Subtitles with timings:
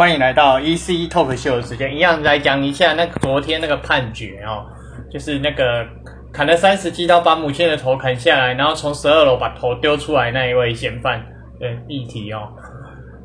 [0.00, 4.64] 欢迎来到 EC Talk 秀的时间，一样来讲一下那个昨天那个判决哦，
[5.12, 5.86] 就是那个
[6.32, 11.22] 砍了三十七刀把母亲的头砍下来，然后从十二楼把头丢出来那一位嫌犯
[11.58, 12.48] 的议题哦。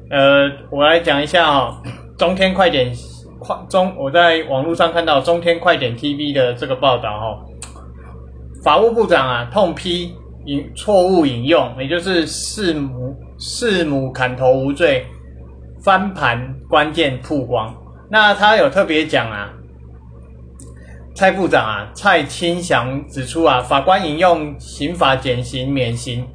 [0.10, 1.78] 呃，我来讲一下哦，
[2.18, 2.92] 中天快点
[3.40, 7.40] 快中，我在网络上看到中天快点 TV 的这个报道哦，
[8.62, 10.14] 法务部长啊痛批
[10.44, 15.06] 引错误引用，也就是弑母弑母砍头无罪。
[15.86, 17.72] 翻盘关键曝光，
[18.10, 19.54] 那他有特别讲啊，
[21.14, 26.28] 蔡部长啊，蔡清祥指出啊，法官引用刑法减刑免刑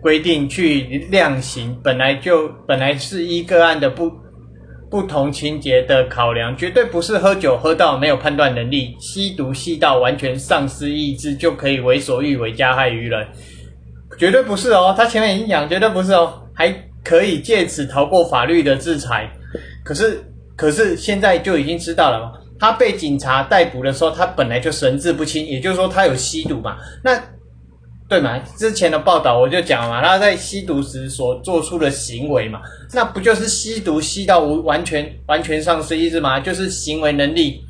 [0.00, 4.10] 规定去量刑，本来就本来是一个案的不
[4.90, 13.28] 不同情节的考量，绝对不是喝酒喝到没有判断能力，吸毒吸到完全丧失意志就可以为所欲为加害于人，
[14.18, 16.74] 绝对不是哦，他前面已经讲绝对不是哦，还。
[17.04, 19.30] 可以借此逃过法律的制裁，
[19.84, 20.24] 可是
[20.56, 26.78] 可是现在就已经知道了，他被警察逮捕的时候，他本来就神志不清，也就是说他有吸毒嘛？
[27.02, 27.22] 那
[28.08, 28.38] 对嘛？
[28.56, 32.60] 之前的报道我就讲嘛，他在吸毒时所做出的行为嘛，
[32.92, 36.40] 那不就是吸毒吸到无完全完全丧失意识吗？
[36.40, 37.60] 就是行为能力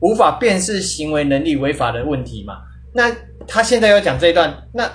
[0.00, 2.58] 无法辨识行为能力违法的问题嘛？
[2.92, 3.10] 那
[3.46, 4.90] 他现在要讲这一段，那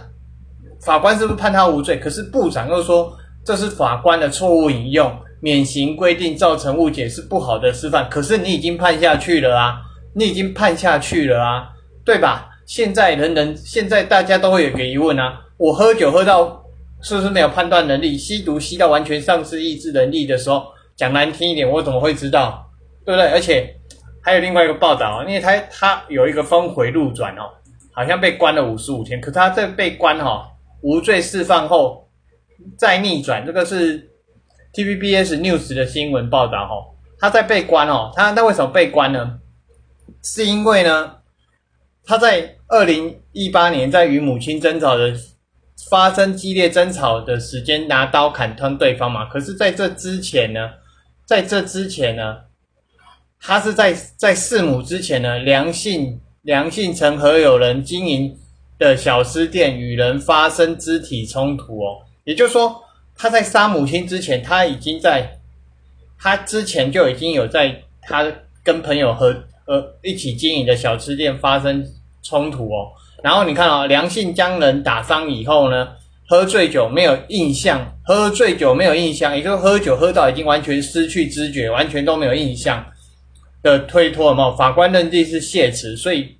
[0.79, 1.97] 法官是不是判他无罪？
[1.97, 3.11] 可是部长又说。
[3.43, 8.07] 这是法官的错误引用，免刑规定造成误解是不好的示范。
[8.09, 9.81] 可是你已经判下去了啊，
[10.13, 11.69] 你已经判下去了啊，
[12.05, 12.49] 对吧？
[12.65, 16.63] 现在人人现在大家都会有个疑问啊，我喝酒喝到
[17.01, 18.15] 是不是没有判断能力？
[18.15, 20.65] 吸毒吸到完全丧失意志能力的时候，
[20.95, 22.63] 讲难听一点，我怎么会知道？
[23.03, 23.27] 对不对？
[23.31, 23.73] 而且
[24.21, 27.49] 还有另外一个报道，因为他他有一个峰回路转哦，
[27.93, 30.45] 好像被关了五十五天，可他在被关哈
[30.81, 32.05] 无罪释放后。
[32.77, 34.09] 再逆转，这个是
[34.73, 36.95] TVBS News 的新闻报道哦。
[37.19, 39.39] 他在被关哦，他他为什么被关呢？
[40.23, 41.17] 是因为呢，
[42.03, 45.13] 他在二零一八年在与母亲争吵的
[45.89, 49.25] 发生激烈争吵的时间，拿刀砍穿对方嘛。
[49.25, 50.69] 可是在这之前呢，
[51.25, 52.37] 在这之前呢，
[53.39, 58.37] 他是在在弑母之前呢，梁姓梁姓曾和有人经营
[58.77, 61.99] 的小吃店与人发生肢体冲突哦。
[62.29, 62.79] 也就是说，
[63.17, 65.27] 他在杀母亲之前，他已经在，
[66.19, 68.23] 他之前就已经有在他
[68.63, 69.35] 跟朋友和
[69.65, 71.83] 呃一起经营的小吃店发生
[72.21, 72.91] 冲突哦。
[73.23, 75.87] 然后你看哦，良性将人打伤以后呢，
[76.27, 82.85] 喝醉酒没有印象，喝醉酒没有印象，也就是喝酒喝到已经完全失去知觉，完全都没有印象
[83.63, 84.55] 的推脱嘛。
[84.55, 86.37] 法官认定是谢词，所以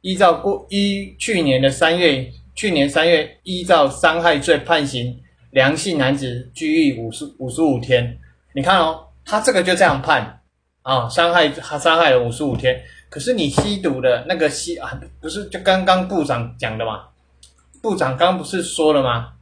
[0.00, 5.16] 依照过依去年的三月，去年三月依照伤害罪判刑。
[5.50, 8.18] 良性男子拘役五十五十五天，
[8.54, 10.40] 你看哦，他这个就这样判
[10.82, 12.80] 啊，伤害他伤害了五十五天。
[13.10, 17.04] 可是你吸毒的那个吸啊，不是就刚刚部长讲的吗？
[17.80, 19.32] 部长刚不是说了吗？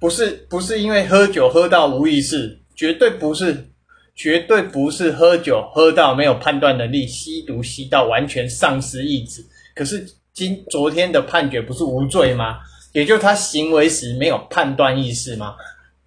[0.00, 3.68] 不是不是因为喝酒喝到无意识，绝对不是，
[4.14, 9.44] 绝对不是喝酒喝到没有判断能力，吸毒吸到完全丧失意志。
[9.74, 12.58] 可是今昨天的判决不是无罪吗？
[12.92, 15.54] 也就他行为时没有判断意识吗？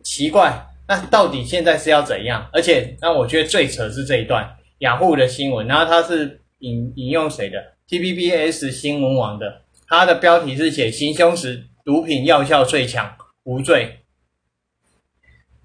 [0.03, 2.49] 奇怪，那到底现在是要怎样？
[2.51, 13.99] 而且，那我觉得最扯是这一段雅虎的新闻，然后他是引引用谁的？T B B S 新闻网的，他的标题是写行凶时毒品药效最强，无罪。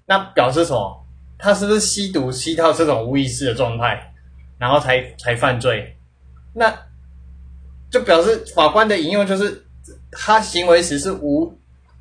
[0.05, 1.05] 那表示什么？
[1.39, 4.13] 他是不是吸毒吸到这种无意识的状态，
[4.59, 5.97] 然后才才犯罪？
[6.53, 6.71] 那
[7.89, 9.63] 就表示法官的引用就是。
[10.11, 11.53] 他行为时是无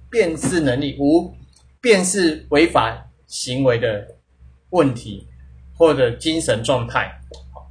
[0.08, 1.34] 辨识能力、无
[1.80, 4.06] 辨识违法行为的
[4.70, 5.26] 问题，
[5.76, 7.12] 或者精神状态，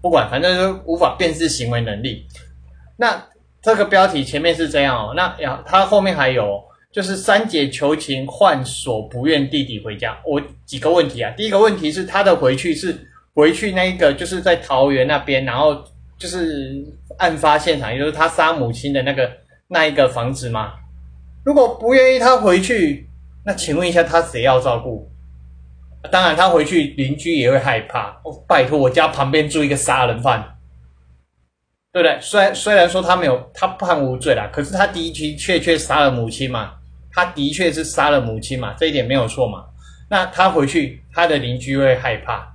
[0.01, 2.25] 不管，反正就无法辨识行为能力。
[2.97, 3.25] 那
[3.61, 10.17] 这个标题前面是这样哦，那呀，他后面还有就是三姐求情换锁，不愿弟弟回家。
[10.25, 12.95] 我几个问题啊，第一个问题是他的回去是
[13.33, 15.81] 回去那一个就是在桃园那边，然后
[16.17, 16.85] 就是
[17.17, 19.31] 案发现场，也就是他杀母亲的那个。
[19.67, 20.73] 那一个房子吗？
[21.43, 23.09] 如果不愿意他回去，
[23.43, 25.11] 那请问一下他谁要照顾？
[26.11, 28.09] 当然他回去邻居也会害怕。
[28.23, 30.57] 哦，拜托我家旁边住一个杀人犯，
[31.91, 32.19] 对不对？
[32.21, 36.73] 虽然虽然说他没有他判无罪啦，可是他的确确确杀了母亲嘛，
[37.11, 39.65] 他的确是杀了母亲嘛，这一点没有错嘛。
[40.07, 42.47] 那他回去他的邻居会害怕，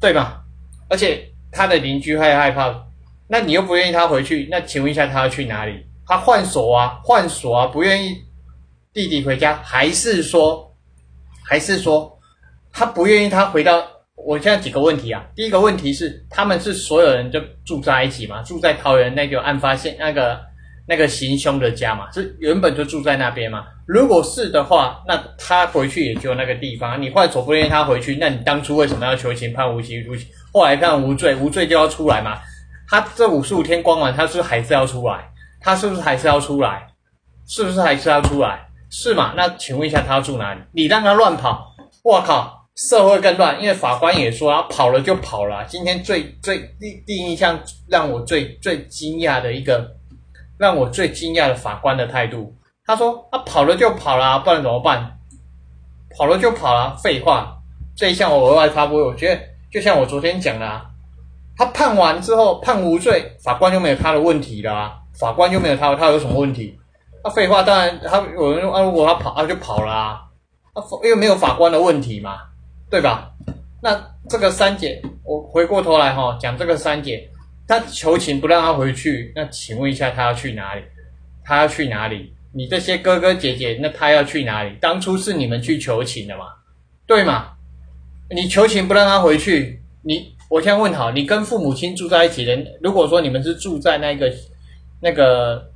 [0.00, 0.44] 对吧？
[0.88, 2.86] 而且他的邻居会害怕，
[3.26, 5.84] 那你又不愿意他回去，那请问一下他要去哪里？
[6.06, 8.16] 他换锁啊，换锁啊，不愿意
[8.92, 10.72] 弟弟回家，还是说，
[11.44, 12.18] 还是说，
[12.72, 13.84] 他不愿意他回到。
[14.14, 18.42] 我现在几个问题啊，第一个问题是，他们是所有人就住在一起嘛？
[18.42, 20.40] 住在桃园那个案发现那个
[20.88, 22.10] 那个行凶的家嘛？
[22.12, 23.66] 是原本就住在那边嘛？
[23.86, 27.00] 如果是的话，那他回去也就那个地方。
[27.00, 30.26] 你换手不愿意他回去，那你当初为什么要求情判无期徒刑？
[30.52, 32.38] 后来判无罪，无罪就要出来嘛？
[32.88, 35.30] 他这五十五天关完，他是不是还是要出来？
[35.66, 36.86] 他是不是还是要出来？
[37.44, 38.68] 是不是还是要出来？
[38.88, 39.32] 是嘛？
[39.36, 40.60] 那请问一下，他要住哪里？
[40.70, 41.74] 你让他乱跑，
[42.04, 42.68] 我靠！
[42.76, 45.64] 社会更乱，因为法官也说啊，跑了就跑了。
[45.64, 47.58] 今天最最第第一印象
[47.88, 49.90] 让我最最惊讶的一个，
[50.56, 52.54] 让我最惊讶的法官的态度，
[52.84, 55.18] 他说啊，跑了就跑了，不然怎么办？
[56.16, 57.56] 跑了就跑了，废话。
[57.96, 60.80] 这一项我额外发布，我觉得就像我昨天讲的，
[61.56, 66.78] 他判完之后判无罪，法官就没有他的问题了啊，法官又没有他，他有什么问题？
[67.24, 70.20] 那废话，当然他有人啊，如果他跑啊就跑了啊，
[70.74, 72.38] 啊因为没有法官的问题嘛。
[72.88, 73.32] 对吧？
[73.82, 77.28] 那这个三姐，我回过头来哈讲这个三姐，
[77.66, 80.82] 她求情不让她回去，那请问一下，她要去哪里？
[81.44, 82.32] 她要去哪里？
[82.54, 84.76] 你这些哥哥姐姐，那她要去哪里？
[84.80, 86.44] 当初是你们去求情的嘛？
[87.08, 87.48] 对吗？
[88.30, 94.32] 你求情不让她回去，你我先问好，你跟父母亲住在一起的，如果说你们是住在那个
[95.00, 95.70] 那个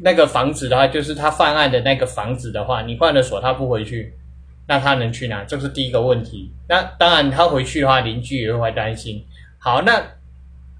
[0.00, 4.14] 那个房子的话，就是他犯案的那个房子的话，你换了锁，他不回去。
[4.68, 5.42] 那他能去哪？
[5.44, 6.52] 这是第一个问题。
[6.68, 9.24] 那当然，他回去的话，邻居也会担心。
[9.58, 10.00] 好，那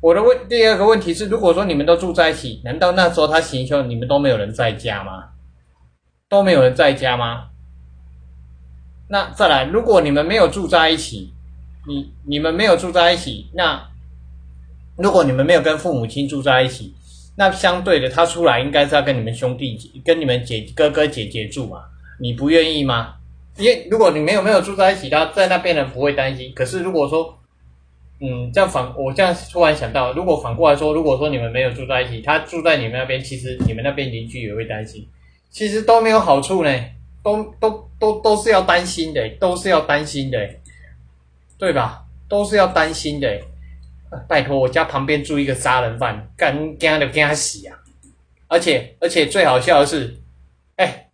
[0.00, 5.30] 我的问第二个问题是：如果说你们都住在一起，难道那时候他行凶，你们都没有人在家吗？
[6.28, 7.48] 都没有人在家吗？
[9.08, 11.34] 那再来，如果你们没有住在一起，
[11.86, 13.88] 你你们没有住在一起，那
[14.96, 16.94] 如果你们没有跟父母亲住在一起，
[17.36, 21.82] 那相对的，他出来应该是要跟你们兄弟、跟你们姐哥哥姐姐住嘛？
[22.20, 23.14] 你不愿意吗？
[23.56, 26.52] 因为如果你没有没有住在一起，他在那边人不会担心。
[26.54, 27.38] 可是如果说，
[28.20, 35.06] 嗯，这样反我这样突然想到，如果反过来说，如果说你们没有住在一起，他住在你们那边，其实你们那边邻居也会担心，
[35.50, 36.70] 其实都没有好处呢，
[37.22, 40.38] 都都都都是要担心的，都是要担心的，
[41.58, 42.04] 对吧？
[42.28, 43.40] 都是要担心的。
[44.28, 47.76] 拜托，我家旁边住一个杀人犯，干干的干他死啊！
[48.48, 50.14] 而且而且最好笑的是，
[50.76, 51.08] 哎，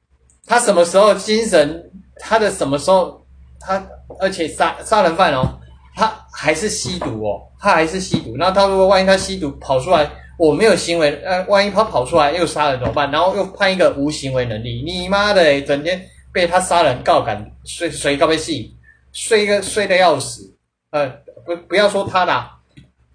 [0.47, 1.91] 他什么时候精神？
[2.17, 3.25] 他的什么时候？
[3.61, 3.85] 他
[4.21, 5.59] 而且杀杀人犯哦，
[5.95, 8.37] 他还是吸毒哦，他还是吸毒。
[8.39, 10.09] 那他如果万一他吸毒跑出来，
[10.39, 13.11] 我没有行为，呃，万一他跑出来又杀人怎么办？
[13.11, 16.01] 然后又判一个无行为能力，你妈的，整天
[16.33, 18.77] 被他杀人告感，睡睡告被戏，
[19.13, 20.57] 睡个睡的要死。
[20.91, 21.09] 呃，
[21.45, 22.58] 不不要说他啦，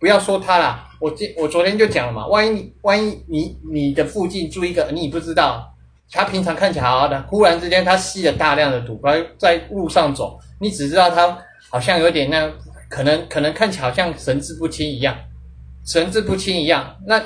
[0.04, 5.74] 不要说他啦，我今我昨天就讲了嘛，万一万一你你的附近住一个你不知道。
[6.12, 11.38] 他平常看起来好好的，忽然之间他吸了大量的毒，在在路上走，你只知道他
[11.70, 12.52] 好像有点那，
[12.90, 15.16] 可能可能看起来好像神志不清一样，
[15.86, 16.98] 神志不清一样。
[17.08, 17.24] 那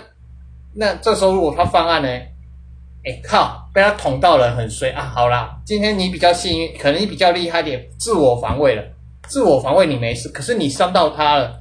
[0.76, 2.08] 那这时候如果他犯案呢？
[2.08, 5.12] 哎靠，被他捅到了，很衰啊！
[5.16, 8.84] 好啦，今天你比较幸运，可能你比较厉害点，自我防卫了，
[9.28, 11.57] 自我防卫你没事，可是你伤到他了，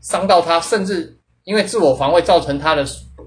[0.00, 2.84] 伤到他，甚至因为自我防卫造成他的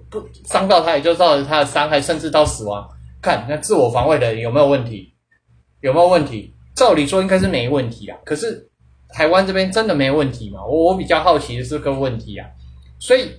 [0.10, 2.88] 不伤到他，也就造成他的伤害，甚至到死亡。
[3.22, 5.14] 看那自我防卫的有没有问题？
[5.82, 6.54] 有没有问题？
[6.76, 8.18] 照理说应该是没问题啊。
[8.26, 8.70] 可是
[9.10, 10.60] 台湾这边真的没问题吗？
[10.66, 12.50] 我我比较好奇的是个问题啊。
[13.00, 13.30] 所以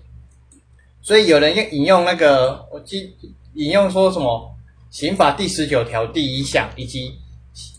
[1.03, 3.15] 所以有人引用那个我记
[3.55, 4.55] 引用说什么
[4.91, 7.13] 刑法第十九条第一项以及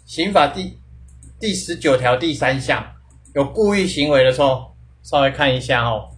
[0.05, 0.77] 刑法第
[1.39, 2.85] 第十九条第三项
[3.33, 4.74] 有故意行为的时候，
[5.05, 6.09] 稍微看一下哦，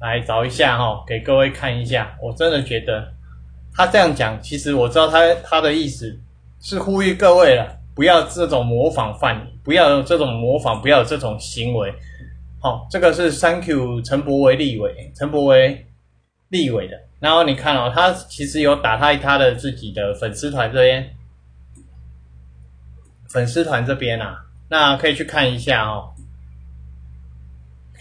[0.00, 2.16] 来找一下哈，给各位看一下。
[2.22, 3.12] 我真的觉得。
[3.74, 6.18] 他这样讲，其实我知道他他的意思
[6.60, 11.92] 是呼吁各位了，不要这种模仿犯，不要有这种模仿，不要有这种行为。
[12.58, 15.86] 好，这个是 Thank you 陈柏维立委，陈柏维
[16.48, 16.98] 立委的。
[17.18, 21.14] 然后你看哦，他其实有打开他的自己的粉丝团这边，
[23.30, 24.36] 粉丝团这边啊，
[24.68, 26.12] 那可以去看一下哦，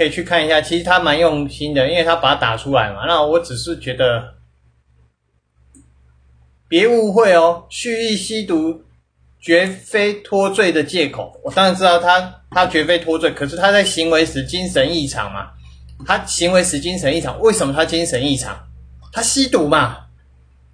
[0.02, 0.60] 可以去看一下。
[0.60, 3.06] 其实他蛮用心的，因为他把它打出来嘛。
[3.06, 4.34] 那我只是觉得。
[6.68, 8.82] 别误会哦，蓄意吸毒
[9.42, 11.38] 绝非脱罪的借口。
[11.44, 15.50] 我当然知道他他绝非脱罪，可是他在行为时精神异常嘛？
[16.06, 18.58] 他行为时精神异常，为什么他精神异常？
[19.12, 19.98] 他吸毒嘛？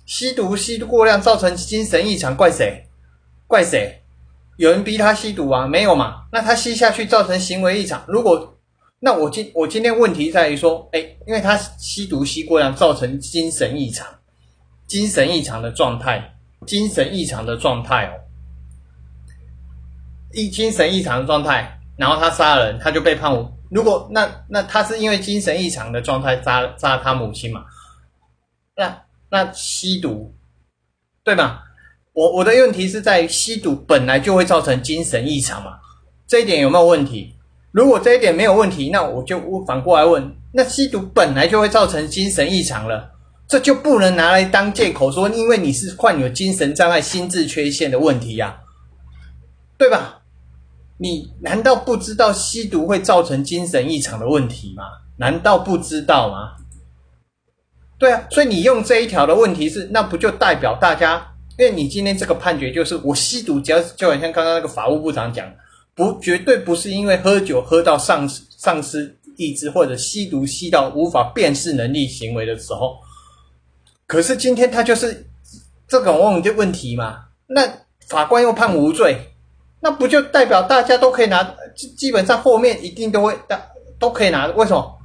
[0.05, 2.86] 吸毒吸毒过量造成精神异常，怪谁？
[3.48, 4.03] 怪谁？
[4.57, 5.65] 有人逼他吸毒啊？
[5.65, 6.27] 没有嘛？
[6.31, 8.55] 那他吸下去造成行为异常，如果
[9.00, 14.08] 那我今我今天问题在于说，哎，因为他吸毒吸过量造成精神异常。
[14.88, 16.34] 精神异常的状态，
[16.66, 18.13] 精神异常的状态哦。
[20.34, 23.51] 一精神异常的状态，然后他杀人，他就被判无。
[23.70, 27.66] 如果那那他是因为精神异常的状态杀杀他母亲嘛？
[28.75, 30.34] 那那吸毒，
[31.24, 31.60] 对吗？
[32.13, 35.77] 我我的问题是在于吸毒本来就会造成精神异常嘛？
[36.25, 37.37] 这一点有没有问题？
[37.72, 43.12] 如果这一点没有问题，那我就反过来问：那吸毒本来就会造成精神异常了，
[43.48, 48.62] 这就不能拿来当借口说，因为你是患有精神障碍、心智缺陷的问题呀，
[49.78, 50.22] 对吧？
[50.98, 54.84] 你难道不知道吸毒会造成精神异常的问题吗？
[55.18, 56.54] 难道不知道吗？
[58.00, 61.34] 对啊，所以你用这一条的问题是，那不就代表大家？
[61.60, 65.56] 因为你今天这个判决就是我吸毒，只要就好像刚刚那个法务部长讲的。
[65.98, 72.96] 不，绝对不是因为喝酒喝到丧失丧失意志，或者吸毒吸到无法辨识能力行为的时候。
[74.06, 75.27] 可是今天他就是
[75.88, 77.25] 这种问的问题嘛？
[77.48, 77.68] 那
[78.08, 79.18] 法官又判无罪，
[79.80, 81.44] 那不就代表大家都可以拿？
[81.75, 83.60] 基基本上后面一定都会大
[83.98, 84.46] 都可以拿？
[84.51, 85.00] 为什么？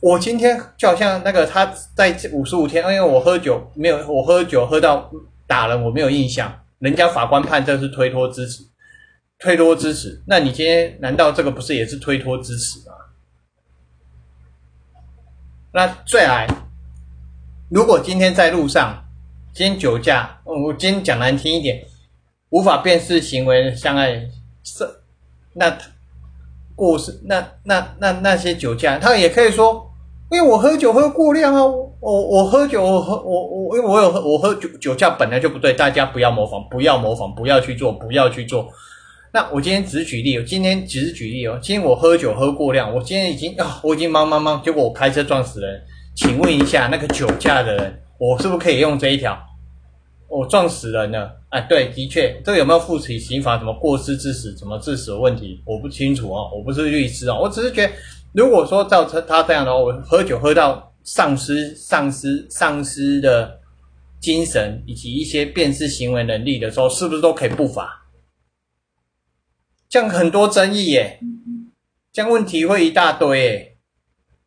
[0.00, 5.10] 我今天就好像那个他在五十五天，因为我喝酒没有，我喝酒喝到
[5.46, 8.62] 打人，我没有印象，人家法官判这是推脱支持。
[9.38, 12.94] 推脱支持，那你今天难道这个不是也是推脱支持吗？
[15.72, 16.48] 那再来，
[17.68, 19.04] 如果今天在路上，
[19.52, 21.84] 今天酒驾，我今天讲难听一点，
[22.48, 24.26] 无法辨识行为相爱
[24.62, 24.88] 是
[25.52, 25.76] 那
[26.74, 29.92] 过失，那那那那些酒驾，他也可以说，
[30.30, 38.72] 因为我喝酒喝过量啊，我我喝酒我喝我我因为我有喝我喝酒酒驾本来就不对，大家不要模仿，不要模仿，不要去做，不要去做。
[39.36, 41.58] 那我今天只是举例，我今天只是举例哦。
[41.62, 45.78] 今天我喝酒喝过量，我今天已经啊，我已经忙忙忙，结果我开车撞死人。
[46.14, 49.38] 请问一下，那个酒驾的人，我是不是可以用这一条？
[50.30, 53.58] 我撞死人了，哎，对，的确，这个有没有负起刑法？
[53.58, 54.56] 什么过失致死？
[54.56, 55.60] 什么致死的问题？
[55.66, 57.92] 我不清楚哦，我不是律师哦，我只是觉得，
[58.32, 63.60] 如果说造成他这样的话，我喝酒喝到丧失、丧失、丧失的
[64.18, 68.02] 精神以及一些辨识行为能力的时候，是不是都可以不罚？
[69.88, 71.20] 这样很多争议耶，
[72.12, 73.76] 这样问题会一大堆耶，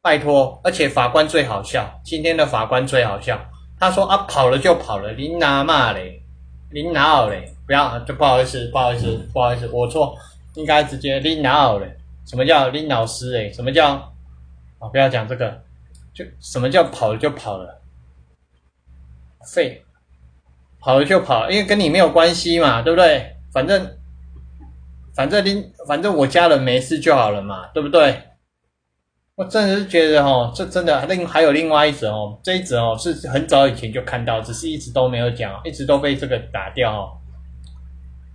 [0.02, 3.40] 拜托，而且法官最好笑，今天的法官最好笑，
[3.80, 6.22] 他说啊跑了就跑了，您拿嘛嘞，
[6.74, 7.56] 您拿好嘞？
[7.66, 10.14] 不要，就不好意思，不好意思，不好意思，我错，
[10.56, 11.98] 应该直接拎拿好嘞？
[12.26, 13.52] 什么叫林老师哎？
[13.54, 13.94] 什么叫
[14.80, 14.90] 啊？
[14.92, 15.64] 不要讲这个，
[16.14, 17.82] 就什么叫跑了就跑了，
[19.48, 19.86] 废，
[20.82, 23.38] 跑了就跑，因为跟你没有关系嘛，对不对？
[23.54, 23.96] 反正。
[25.20, 28.18] 反正另反正我家人没事就好了嘛，对不对？
[29.36, 37.12] 我真的是觉得哦，这真的另还有另外一则哦，这一则哦是很早以前就看到，只是一直都没有讲，一直都被这个打掉哦。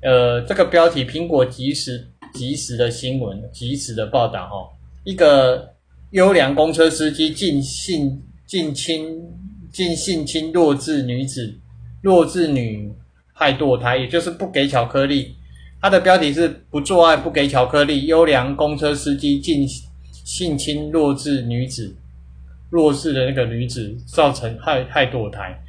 [0.02, 4.68] 呃，这个标题：苹果及时及时的新闻，及时的报道哦。
[5.04, 5.74] 一个
[6.10, 9.22] 优良公车司机近性近亲
[9.72, 11.58] 近性侵弱智女子，
[12.02, 12.94] 弱智女
[13.32, 15.34] 害堕胎，也就是不给巧克力。
[15.84, 21.94] 它的标题是“不做爱不给巧克力，优良公车司机进性侵弱智女子，
[22.70, 25.62] 弱智的那个女子造成害害堕胎。”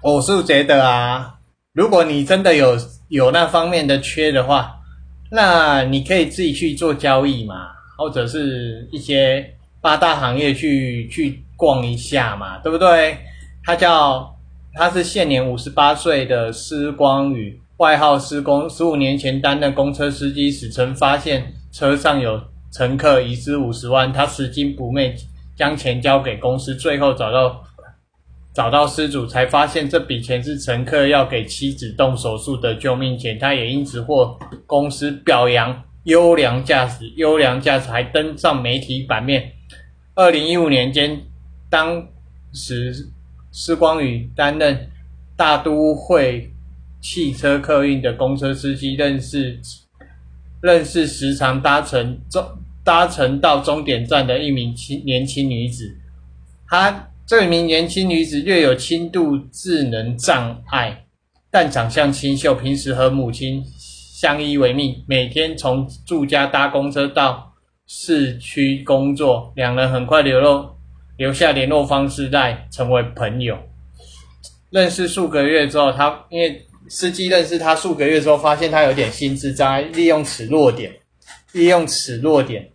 [0.00, 1.34] 我是觉得啊，
[1.72, 4.72] 如果你真的有有那方面的缺的话，
[5.28, 13.18] 那你可以自己去做交易嘛，或者是一些八大行业去去逛一下嘛，对不对？
[13.64, 14.32] 他叫
[14.74, 17.58] 他是现年五十八岁的施光宇。
[17.82, 25.16] 外号施工，十五年前担任公车司机时，曾发现车上有乘客遗失五十万，他拾金不昧，
[25.56, 27.60] 将钱交给公司，最后找到
[28.54, 39.50] 找到失主，才发现这笔钱是乘客要给妻子动手术的救命钱，他也因此获公司表扬优良驾驶，优良驾驶还登上媒体版面。
[40.14, 41.20] 二零一五年间，
[41.68, 42.06] 当
[42.52, 43.08] 时
[43.50, 44.88] 施光宇担任
[45.36, 46.48] 大都会。
[47.02, 49.60] 汽车客运的公车司机认识
[50.62, 52.46] 认识时常搭乘终
[52.84, 55.96] 搭乘到终点站的一名轻年轻女子，
[56.68, 61.04] 她这名年轻女子略有轻度智能障碍，
[61.50, 67.52] 但长相清秀，平时和母亲相依为命，每天从住家搭公车到
[67.86, 70.68] 市区工作，两人很快流露
[71.16, 73.58] 留下联络方式，在成为朋友。
[74.70, 76.64] 认识数个月之后，他因为。
[76.92, 80.94] 司机认识他数个月之后，发现他有点心智障碍，利用此弱点，
[81.52, 82.70] 利用此弱点，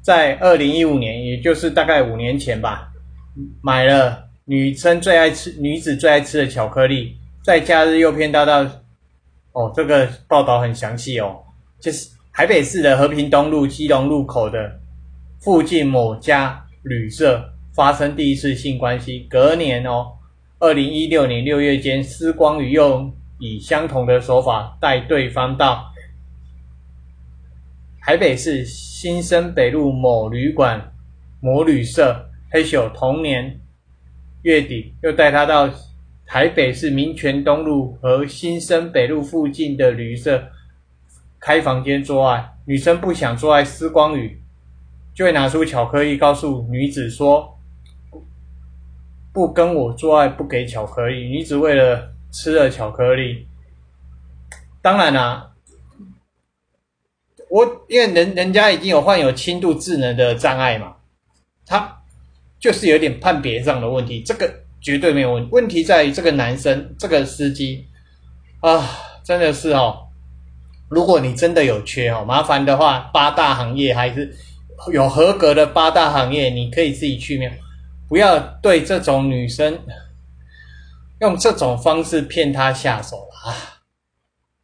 [0.00, 2.90] 在二零一五年，也就是大概五年前吧，
[3.60, 8.62] 买了女生最爱吃、女子最爱吃的巧克力，在假日诱骗到到，
[9.52, 11.42] 哦，这个报道很详细哦，
[11.78, 14.80] 就是台北市的和平东路基隆路口的
[15.42, 17.44] 附近某家旅社
[17.74, 20.06] 发生第一次性关系，隔年哦，
[20.62, 25.90] 二零一六年六月间，施光宇又以相同的手法带对方到
[28.02, 30.92] 台北市新生北路某旅馆
[31.40, 32.26] 某旅社。
[32.52, 33.58] 黑秀同年
[34.42, 35.70] 月底又带他到
[36.26, 40.46] 台北市民权东路和新生北路附近的旅社
[41.38, 44.42] 开房间做爱，女生不想做爱，施光宇
[45.14, 47.56] 就会拿出巧克力告诉女子说
[49.46, 53.46] ：“不跟我做爱，不给巧克力。”你只为了吃了巧克力，
[54.82, 55.52] 当然啦，
[57.48, 60.96] 我因为人人家已经有患有轻度智能的障碍嘛，
[61.64, 61.96] 他。
[62.60, 65.48] 就是有点判别上的问题，这个绝对没有问。
[65.50, 67.86] 问题在于这个男生，这个司机
[68.60, 68.86] 啊，
[69.24, 70.08] 真的是哦。
[70.90, 74.36] 如果你真的有缺哦，麻烦的话，八大行业还是
[74.92, 77.58] 有合格的八大行业，你可以自己去面，
[78.10, 79.78] 不要对这种女生
[81.20, 83.54] 用这种方式骗她下手了啊！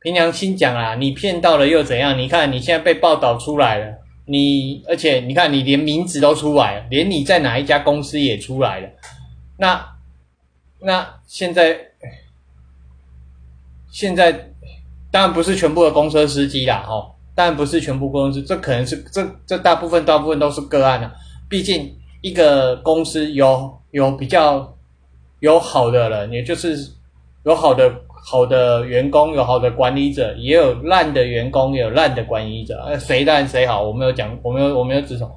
[0.00, 2.18] 凭良心讲啊，你骗到了又怎样？
[2.18, 3.98] 你看你现在被报道出来了。
[4.28, 8.88] 你而且你看，你连名字都出来了，连你在哪一家公司也出来了。
[9.58, 9.96] 那
[10.80, 11.78] 那现在
[13.88, 14.50] 现在
[15.12, 21.12] 当然不是全部的公车司机啦，哈，当然不是全部公司，这可能是这这大部分大部分都是个案了。
[21.48, 24.76] 毕竟一个公司有有比较
[25.40, 26.76] 有好的人，也就是
[27.44, 27.92] 有好的。
[28.28, 32.82] 好的员工有好的管理者，也有烂的员工，也有烂的管理者。
[32.84, 35.30] 呃，谁烂谁好，我没有讲，我没有，我没有指手。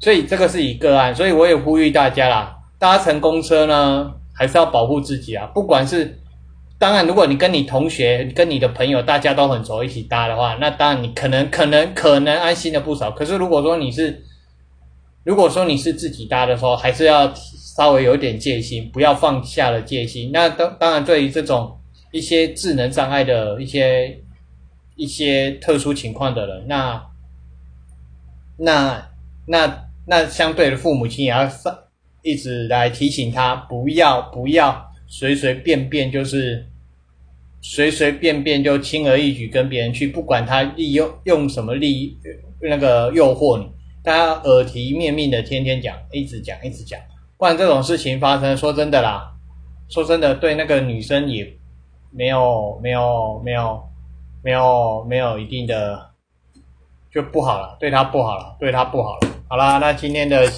[0.00, 5.46] 所以这个是以个案，所以我也呼吁大家啦，搭乘公车呢，还是要保护自己啊。
[5.54, 6.18] 不管是，
[6.76, 13.12] 当然，如果你跟你同学、跟你的朋友，大家都很熟，一起搭的话，那当然你可能、可能、可能安心的不少。
[13.12, 14.24] 可是如果说你是，
[15.28, 20.30] 如果说你是自己搭的时候，还是要稍微有点戒心，不要放下了戒心。
[20.32, 21.74] 那当当然，对于这种。
[22.10, 24.18] 一些智能障碍的一些
[24.96, 27.06] 一些特殊情况的人，那
[28.56, 29.10] 那
[29.46, 31.78] 那那相对的父母亲也要上
[32.22, 36.66] 一直来提醒他，不要不要随随便便就是
[37.60, 42.16] 随随便便就轻而易举跟别人去，不管他利用用什么利
[42.62, 43.66] 那个诱惑你，
[44.02, 47.00] 大家耳提面命的天天讲，一直讲一直讲，
[47.36, 49.32] 不然这种事情发生，说真的啦，
[49.88, 51.54] 说真的对那个女生也。
[52.10, 53.86] 没有没有没有
[54.42, 56.08] 没有没有一定的
[57.12, 59.28] 就不好了，对他不好了，对他不好了。
[59.46, 60.50] 好啦，那今天的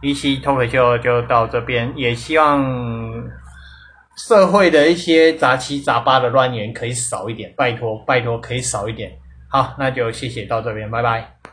[0.00, 2.64] 一期脱口秀就到这边，也希望
[4.16, 9.10] 社会的一些杂七杂八的乱言可以少一点，拜托拜托可以少一点。
[9.48, 11.39] 好，那就谢谢到这边，拜拜。